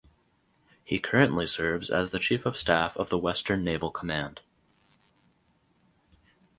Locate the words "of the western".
2.97-3.63